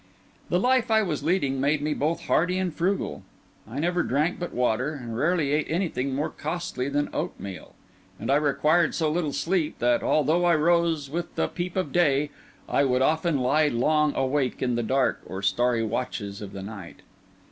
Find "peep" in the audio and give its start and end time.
11.47-11.75